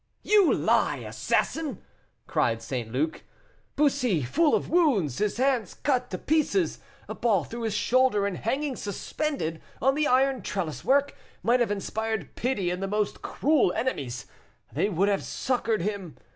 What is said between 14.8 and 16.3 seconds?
would have succored him.